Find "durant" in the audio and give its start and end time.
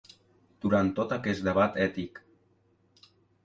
0.65-0.89